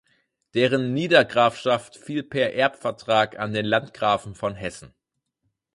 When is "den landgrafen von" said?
3.53-4.55